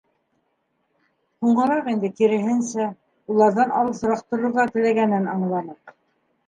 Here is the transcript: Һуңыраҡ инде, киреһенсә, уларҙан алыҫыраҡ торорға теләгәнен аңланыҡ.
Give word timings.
Һуңыраҡ 1.45 1.89
инде, 1.93 2.11
киреһенсә, 2.21 2.89
уларҙан 3.35 3.77
алыҫыраҡ 3.83 4.27
торорға 4.31 4.69
теләгәнен 4.75 5.31
аңланыҡ. 5.37 5.97